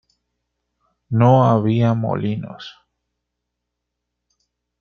No 1.19 1.45
había 1.51 1.93
molinos. 1.93 2.73